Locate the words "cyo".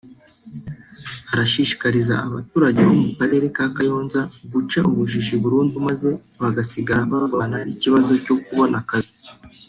8.25-8.35